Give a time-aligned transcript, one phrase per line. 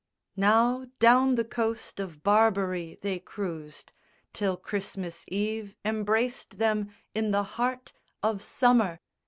[0.35, 3.93] Now down the coast of Barbary they cruised
[4.33, 7.93] Till Christmas Eve embraced them in the heart
[8.23, 8.99] Of summer.